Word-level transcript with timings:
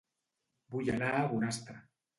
Vull 0.77 0.91
anar 0.97 1.13
a 1.19 1.23
Bonastre 1.37 1.83